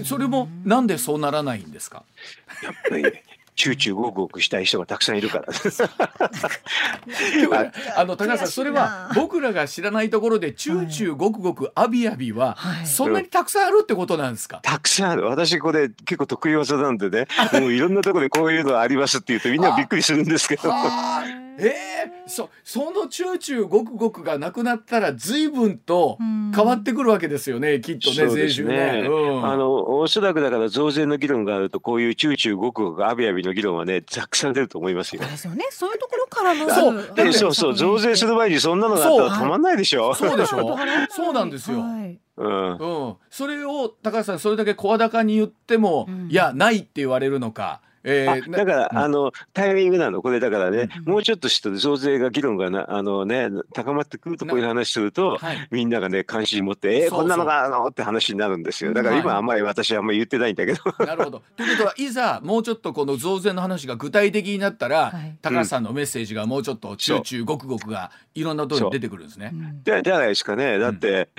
[0.06, 2.04] それもなんでそうならないんですか？
[2.64, 3.06] やっぱり
[3.56, 5.46] 集中ごくごくしたい人がたくさんいるから。
[7.40, 7.54] で も
[7.96, 14.60] あの高橋さんそれは僕らが知らないところでチューチューごくごくアビアビははいそんなにたくさんあるってことなんですか？
[14.64, 15.26] たくさんある。
[15.28, 20.72] 私これ結構得意技なんでね、もういろんなところでこういうのありますって言うとみんなびっくりするんですけど。
[21.58, 29.06] はあえー、そそのチューチューごくごくがなくなったら随分と変わってくるわけですよねきっとね税収ね。
[29.08, 29.46] うん。
[29.46, 35.22] あのおそらくだから増税の議論があるとこういうチューチューごくごくアビアビの議論はねたくさん出ると思いますよ。
[35.22, 35.32] そう。
[35.32, 35.66] ですよね。
[35.70, 37.16] そういうところからのそう。
[37.16, 40.14] でそうそう増税する前にそんなのがあったら止まんないでしょ。
[40.14, 40.78] そうでしょ。
[41.10, 41.80] そうなんですよ。
[41.80, 42.20] はい。
[42.38, 42.78] うん。
[42.78, 46.30] うん、それを高橋さんそれだけ声高に言っても、うん。
[46.30, 48.98] いやないって言われるのか、えあーだから、うん。
[48.98, 55.68] あのタイミングなのこれだからね、うんもうちょっとして増税が議論がなあのね高まってくるとこういう話すると、はい。
[55.72, 58.94] みんながね関心持って「えーこんなのがあるの?」って話になるんですよ。
[58.94, 59.38] だから今はい。
[59.38, 60.80] あんまり私はあんまり言ってないんだけど。
[61.06, 61.42] なるほど。
[61.56, 65.38] ということはいざもうちょっとこの増税の話が具体的になったら、はい。
[65.42, 69.54] 高橋さんのメッセージがもうちょっとチューチューごくごくがいろんなところに出てくるんですね。
[69.86, 70.80] じゃじゃないですかね。
[70.80, 71.30] だって、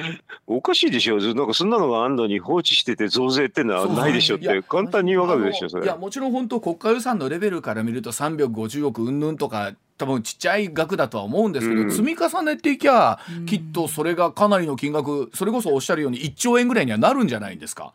[0.46, 5.84] おかしいでしょなんかそんなのがあんのに放置してて増税ってのはないでしょって簡単にわかるでしょそれ。
[5.84, 11.90] いやもちろん本当国家予算のレベルから見ると350億うんぬんとか多分ちっちゃい額だとは思うんですけど、うん。
[11.90, 13.46] 積み重ねていきゃ、うん。
[13.46, 17.94] きっとそれがかなりの金額それこそおっしゃるように1兆円ぐらいにはなるんじゃないんですか。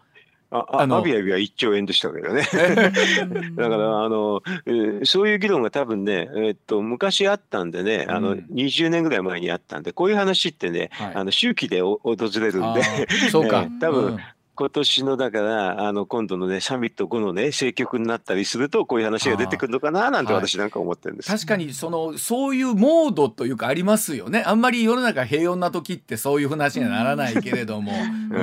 [0.52, 2.41] あああのアビアビは1兆円でしたけどね。
[3.56, 8.45] だからあの、えーそういう議論が多分ね、えーっと昔あったんでねあの、うん。
[8.52, 11.12] 20年ぐらい前にあったんでこういう話ってね、はい。
[11.15, 14.17] あの周期でお訪れるんあでーそうか、え ー多分うん
[14.60, 21.32] 今年のだからあの今度のねサミット後のね政局になったりするとこういう話が出てくるのかななんて私なんか思ってるんです。
[21.32, 24.43] 確かにそのそういうモードというかありますよね。
[24.45, 27.93] あんまり世の中平穏な時ってそういう話にはならないけれども、
[28.32, 28.39] うう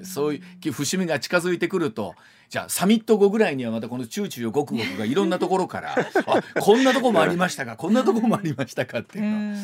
[0.02, 2.16] そういう節目が近づいてくると
[2.48, 5.94] じゃあサミット後ぐらいにはまたこのチューチューよごくごくがいろんなところから
[6.26, 9.18] あこんなとこもありましたかこんなとこもありましたかって。
[9.18, 9.56] いうの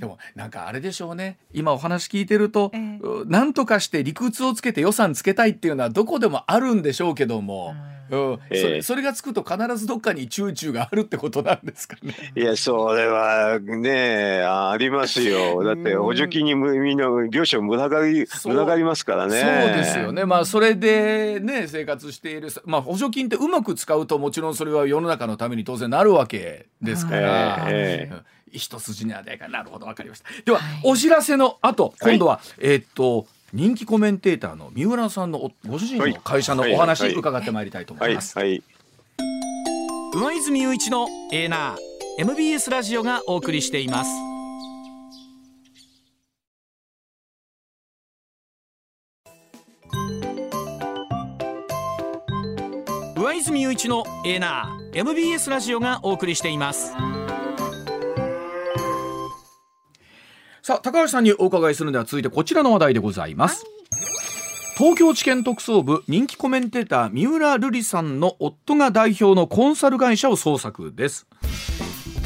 [0.00, 1.36] でもなんかあれでしょうね。
[1.52, 7.74] 今お話聞いてると、えなんとかして理屈をつけて予算つけたいっていうのはどこでもあるんでしょうけども。
[8.10, 12.14] うんそれそれがつくと必ずどっかにチューチューがあるってことなんですかね。
[12.36, 15.62] いやそれはねありますよ。
[15.64, 19.40] だって補助金にみんな業者群がり群がりますからね。
[19.40, 20.24] そうですよね。
[20.24, 27.66] まあそれでね生活しているまあ補助金ってうまく使うともちろんそれは世の中のために当然なるわけですから。
[27.68, 30.28] えー、一筋縄でかなるほどわかりました。
[30.44, 33.26] では、はい、お知らせの後今度は、はい、えー、っと。
[33.52, 38.38] 人気コメンテーターの三浦さんのご主人の会社のお話伺ってまいりたいと思います。
[38.38, 38.62] はい、
[40.14, 43.88] 上泉雄一のエーナー MBS ラジオがお送りしてい。
[43.88, 44.10] ます。
[53.16, 56.58] 上泉雄一のエーナー MBS ラジオがお送りしてい。
[56.58, 56.92] ます。
[60.70, 63.64] さあ高橋さんにお伺いするのでは続いてこちらの話題でございます、
[64.78, 71.26] 東京地検特捜部人気コメンテーター三浦瑠麗さんの夫が代表のコンサル会社を捜索です。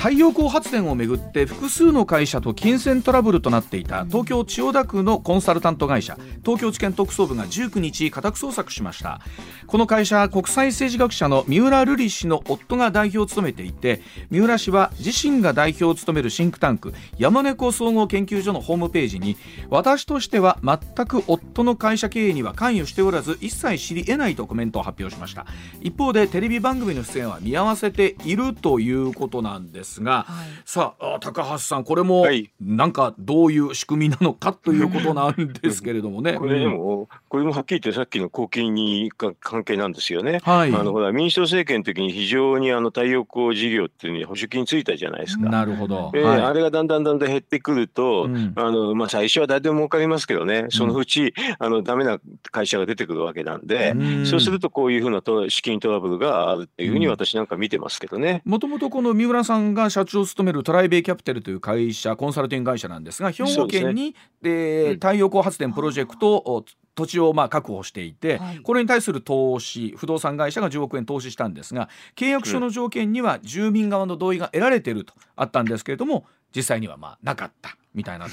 [0.04, 9.22] 太陽光発電をめぐって複数の会社と金銭トラブルとなっていた東京千代田区のコンサルタント会社東京地検特捜部が19日家宅捜索しました。
[9.66, 19.38] この会社国際政治学者の三浦瑠麗氏の夫が代表を務めていて三浦氏は自身が代表を務めるシンクタンク山猫総合研究所のホームページに
[19.70, 25.46] 私としては全く夫の会社経営には関与しておらず一切知り得ないとコメントを発表しました。
[25.80, 29.93] 一方でテレビ番組の出演は見合わせているということなんです。
[29.94, 32.26] ですが、はい、さあ高橋さんこれも
[32.60, 36.34] なんかどういう仕組みなのかということなんですけれどもね。
[36.34, 40.40] これでも、これもはっきり言ってさっきの公金に関係なんですよね。
[40.42, 45.48] はい、あのほら民主党政権の時に非常にあの太陽光事業っていうに補助金ついたじゃないですか。
[45.48, 46.10] なるほど。
[46.14, 52.18] えー、はい、あれがだんだんだんだん減ってくると、うん、あのまあ最初は誰でも儲かりますけどね、そのうち、あのダメな
[52.50, 58.42] 会社が出てくるわけなんで、うん、そうするとこういうふうなと資金トラブルがあるっていうふうに私なんか見てますけどね。
[58.44, 78.26] もともとこの三浦さんが社長を務めるトライベイキャピタルという会社コンサルティング会社なんですが兵庫県に、ね、太陽光発電プロジェクトを土地をまあ確保していて、はい、これに対する投資不動産会社が10億円投資したんですが契約書の条件には住民側の同意が得られているとあったんですけれども実際にはまあなかったみたいな。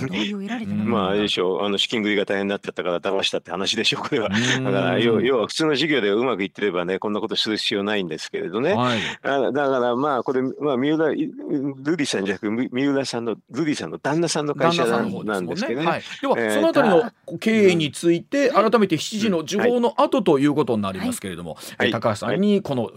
[0.85, 1.63] まあでしょう。
[1.63, 4.29] あの資金繰りが大変になっちゃったから騙したって話でしょうこれは。
[4.29, 15.01] だから要要は普通の事業でうまくいってればねこんなことする必要ないんですけれどね、はい、だからまあこれ、まあ、三浦ルリさんじゃなく三浦さんのルリさんの旦那さんの会社な
[15.39, 15.91] んですけどね、ね。
[15.91, 22.91] はい、では、えー、そのあたりの経営について改めて7時の時報の後ということになりますけれども、はい、高橋さんにこの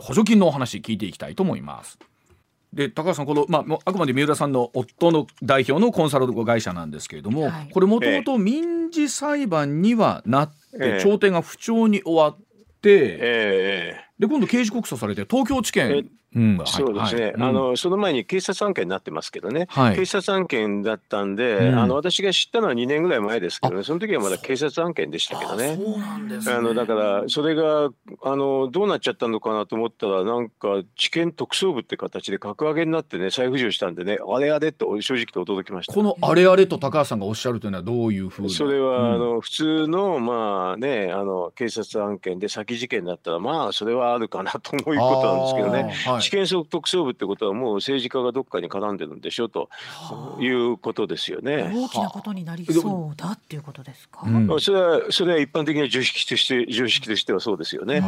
[0.00, 1.98] 補助金のお話聞いていきたいと思います。
[2.72, 12.38] で高橋さんこの、まあ、あくまで三浦さんの夫の代表のコンサル会社なんですけれども、はい、これもともと民事裁判にはなって、えー、調停が不調に終わっ
[12.80, 25.78] て、えー、で今度刑事告訴されて東京地検うん、そうですね、はい、あのその前に警察案件になってますけどね、はい、警察案件だったんで、うん、あの私が知ったのは2年ぐらい前ですけどね、その時はまだ警察案件でしたけどね。
[26.48, 27.90] あのだから、それが
[28.22, 35.92] あのどうなっちゃったのかなと思ったら、なんか地検特捜部って形で格上げになってね、再浮上したんでね、あれあれと正直と驚きました。
[35.92, 45.94] このあれあれと高橋さんがおっしゃるというのは、どういうふうそれは、うん、あの普通の、まあね、あの警察案件で先事件だったら、まあ、それはあるかなということなんですけどね。
[46.22, 49.68] はい試験特捜部ってことはもう政治家がどっかに絡んでるんでしょと
[50.40, 51.72] いうことですよね。
[51.74, 54.22] 大きなことになりそうだっていうことですか？
[54.24, 58.02] うん、それはそれは一般的な常識として常識としてはそうですよね。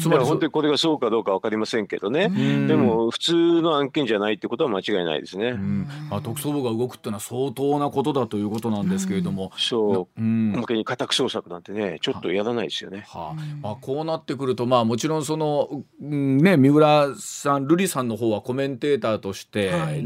[0.00, 2.28] つまり本当にこれがそうかどうかわかりませんけどね。
[2.68, 5.54] でも普通の案件じゃないってことは間違いないですね。
[5.54, 13.04] まあ特捜部が動くっていうのは相当なことだということなんですけれども、そう、向けに家宅捜索なんてねちょっとやらないですよね。
[13.08, 20.04] はあ、まあこうなってくるとまあもちろんその、ね三浦さん瑠璃さんの方はコメンテーターとしてね、はい、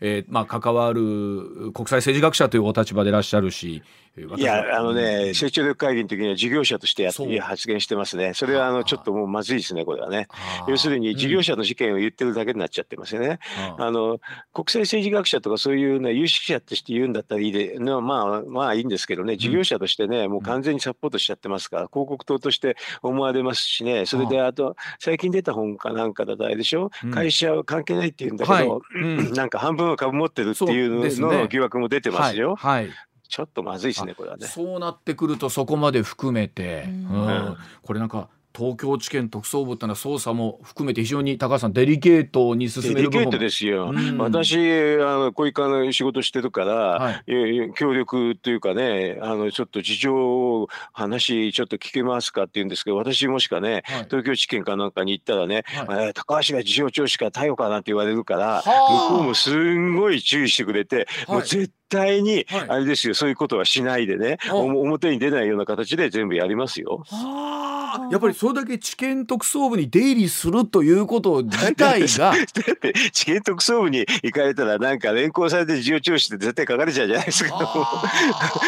[0.00, 3.82] えー、まあ、関わる国際政治学者というお立場でいらっしゃるし
[4.16, 8.32] いや、あのね、成長力会議の時には事業者としてやって発言してますね。
[8.32, 10.26] それはあのちょっともうまずいですね、これはね。
[10.68, 13.38] 要するに事業者の事件を言ってるだけになっちゃってますよね。
[13.78, 14.18] あの
[14.54, 28.80] 国際政治学者とかそういうね有識者として言うんだったらいいで、まあまあいいんですけどね、事業者としてね、もう完全にサポートしちゃってますから、広告塔として思われますしね、それであと最近出た本かなんかだとあれでしょ、う会社は関係ないって言うんだけど、
[29.36, 32.56] なんか半分は株持ってるっていうのの疑惑も出てますよ。
[32.56, 32.90] はい
[33.28, 34.46] ちょっとまずいですねこれはね。
[34.46, 36.96] そうなってくるとそこまで含めて、ううん。
[37.28, 37.56] ん。
[37.82, 43.90] これなんか東京地検特捜部ってのは捜査も含めて非常に高橋さんデリケートに進デめる部分リケートですよ。
[43.90, 44.16] うん。
[44.16, 44.56] 私
[45.02, 47.24] あのこういうかの仕事してるから、はい。
[47.74, 54.04] 協力というかねあのちょっと事情を話ちょっと聞けますかって言うんですけど私もしかねはい。
[54.04, 56.06] 東京地検かなんかに行ったらね、はい。
[56.06, 59.10] えー高橋が事情聴取か逮捕かなんて言われるからはあ。
[59.10, 61.36] 向こうもすんごい注意してくれて、はい。
[61.36, 67.02] もう絶対にはいあれですよそういうことはしないでね、表に出ないような形で全部やりますよ。
[67.06, 67.76] はあ
[68.10, 78.02] やっぱりそれだけ地検特捜部に出入りするということ自体が だって地検特捜部に行かれたらなんか連行されて事情聴取って絶対書かれちゃうじゃないですか。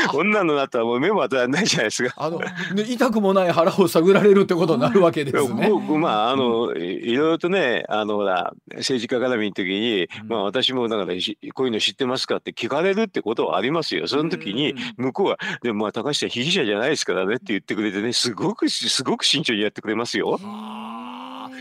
[0.09, 2.15] こんなのなったらもう目も当たらないじゃないですか。
[2.17, 2.47] あの、ね、
[2.89, 5.69] 痛くもない腹を探られるってことになるわけですね。
[5.71, 14.07] 僕まああのいいろいろとねあのほら政治家絡みの時に、うんまあ私もだからしこういうの知ってますかって聞かれるってことはありますよ。
[14.07, 20.39] その時にうん向こうはでもまあ高橋さん被疑者じゃないですからねって言ってくれてねすごくすごく慎重にやってくれますよ。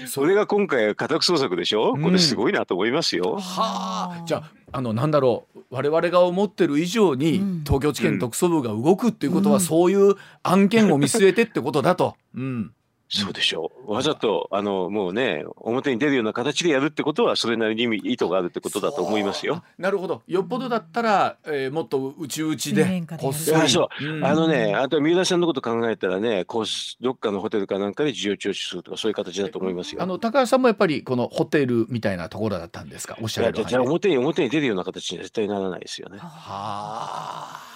[0.06, 1.94] それが今回家宅捜索でしょ？
[1.98, 3.38] これすごいなと思いますよ。
[3.40, 12.16] はあ、じゃああのなんだろう我々が思ってる以上に、うん東京地検特捜部が動くっていうことは、うんそういう案件を見据えてってことだと。
[12.36, 12.72] うん
[13.10, 13.94] そうでしょう。
[13.94, 19.56] わざとあのもうね表に出るような形でやるってことはそれなりに意図があるってことだと思いますよ。
[19.56, 22.84] あなるほどよっぽどだったら、えーもっと内々水で
[23.18, 26.66] こっそりそううんあのね、あとは三浦さんのこと考えたらね、こう
[27.02, 30.02] どっかのホテルかなんかで事情聴取するとかそういう形だと思いますよ。
[30.02, 33.18] あの高橋さんもやっぱりこのホテルみたいなところだったんですか？
[33.22, 36.18] おっしいやじゃあ表に表に出るような形には絶対ならないですよね。
[36.18, 37.67] はあ。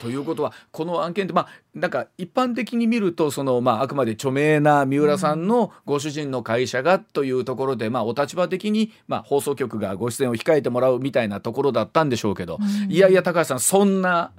[0.00, 12.92] ということはこの案件ってまあなんか一般的に見るとそのまああくまで著名な三浦さんのご主人の会社がというところで、まあお立場的にまあ放送局がご出演を控えてもらうみたいなところだったんでしょうけど、うん。
[12.92, 14.32] いやいや高橋さんそんな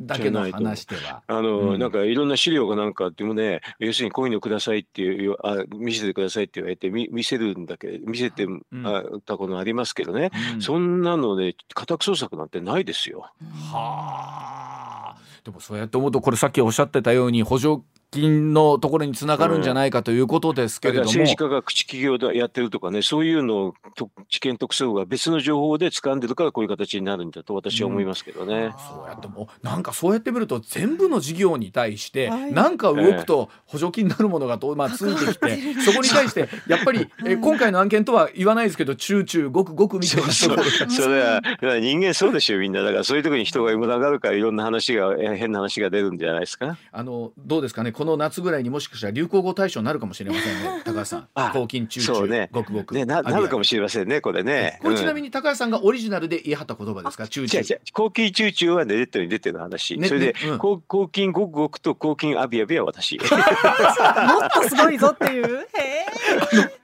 [0.00, 1.22] だけの話では。
[1.26, 1.78] あの、うん。
[1.78, 8.62] なんかいろんな資料がなんかあってもね、要するにこういうのくださいっていうあ見せてくださいって言われて見見せるんだけど見せてん。
[8.84, 10.62] あたことありますけどね、うん。
[10.62, 13.30] そんなので家宅捜索なんてないですよ。
[13.72, 15.16] はあ。
[15.44, 17.82] でもそうやって思うとこれさっきおっしゃってたように補助
[18.14, 28.72] 金のところにつながるんじゃないかということですけれども、政治家が口企業でやってるとかね、そういうのをと知見特捜部が別の情報で掴んでるからこういう形になるんだと私は思いますけどね。
[28.78, 32.52] そうやってもうなんかそうやって見ると全部の事業に対してはい。
[32.52, 40.90] なんか動くと補助金になるものがと、まあ、ついてきてそこに対してやっぱりえ今回の案件とは言わないですけどチューチューごくごくみたいなとそうころが。
[40.90, 42.82] それはそれは人間そうでしょみんな。
[42.82, 46.76] だからそういう時に人が群がるからいろんな話がえ変な話が出るんじゃないですか？
[46.92, 47.92] あのどうですかね？
[48.04, 50.82] この夏ぐらいにもしかしたら流行語大賞になるかもしれませんね。
[50.84, 51.28] 高橋さん。
[51.34, 52.50] あ抗菌チューチュー、そうね。
[52.52, 52.94] ごくごく。
[52.94, 54.78] ねななるかもしれませんねこれね。
[54.82, 57.26] これちなみに、に高橋さんがオリジナルで言い張った言葉ですか？
[57.28, 57.80] チューチュー違う違う。
[57.94, 60.58] 抗菌チューチューはネットに出てる話、ねそれで、ねうん。
[60.58, 63.16] 抗抗菌ごくごくと抗菌アビアビは私。
[63.24, 65.60] もっとすごいぞっていう。
[65.60, 66.04] へえ。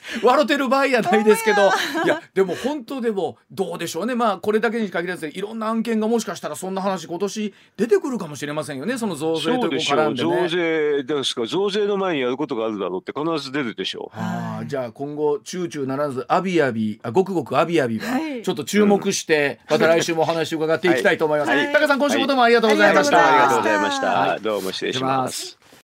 [0.22, 1.70] 笑ってる場合やないですけど。
[2.04, 4.14] いやでも本当でもどうでしょうね。
[4.14, 8.98] まあこれだけに限らずいろんな案件がもしかしたらそんな話今年出てくるかもしれませんよね。
[8.98, 9.98] その増税というそうでしょう。
[9.98, 10.48] 絡んでね。
[10.48, 10.48] 増。
[10.48, 11.46] 税ですか。
[11.46, 14.18] 増税の前にやることがあるだろうって必ず出るでしょう。
[14.18, 18.42] はあ、じゃあ今後チューチューならずアビアビあごくごくアビアビははい。
[18.42, 21.50] ちょっと注目して、また来週もお話を伺っていきたいと思います。
[21.50, 21.72] はい。
[21.72, 23.16] 高橋さん今週もどうもありがとうございました。
[23.16, 23.26] はい。
[23.26, 24.06] ありがとうございました。
[24.06, 24.40] はい。
[24.40, 25.59] どうも失礼します。